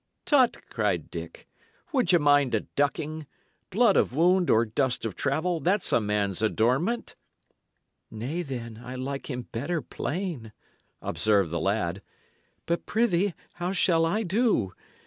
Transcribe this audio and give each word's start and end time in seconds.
"Tut!" 0.25 0.57
cried 0.71 1.11
Dick. 1.11 1.47
"Would 1.93 2.11
ye 2.11 2.17
mind 2.17 2.55
a 2.55 2.61
ducking? 2.61 3.27
Blood 3.69 3.95
of 3.95 4.15
wound 4.15 4.49
or 4.49 4.65
dust 4.65 5.05
of 5.05 5.13
travel 5.15 5.59
that's 5.59 5.93
a 5.93 6.01
man's 6.01 6.41
adornment." 6.41 7.15
"Nay, 8.09 8.41
then, 8.41 8.81
I 8.83 8.95
like 8.95 9.29
him 9.29 9.43
better 9.51 9.79
plain," 9.79 10.53
observed 11.03 11.51
the 11.51 11.59
lad. 11.59 12.01
"But, 12.65 12.87
prithee, 12.87 13.35
how 13.53 13.73
shall 13.73 14.03
I 14.03 14.23
do? 14.23 14.73